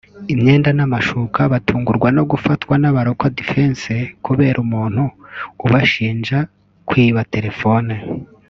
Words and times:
imyenda 0.33 0.69
n’amashuka 0.77 1.39
batungurwa 1.53 2.07
no 2.17 2.23
gufatwa 2.31 2.73
n’aba-local 2.81 3.31
defense 3.39 3.93
kubera 4.25 4.57
umuntu 4.65 5.03
ubashinja 5.65 6.37
kwiba 6.87 7.21
terefone 7.35 7.93